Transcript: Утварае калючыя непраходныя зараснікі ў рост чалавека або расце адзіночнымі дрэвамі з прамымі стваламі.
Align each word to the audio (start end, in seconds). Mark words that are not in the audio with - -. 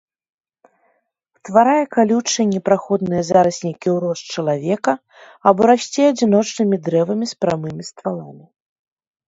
Утварае 1.39 1.83
калючыя 1.95 2.45
непраходныя 2.53 3.21
зараснікі 3.29 3.87
ў 3.93 3.95
рост 4.07 4.23
чалавека 4.33 4.93
або 5.53 5.61
расце 5.75 6.01
адзіночнымі 6.15 6.75
дрэвамі 6.91 7.25
з 7.37 7.41
прамымі 7.45 7.83
стваламі. 7.95 8.45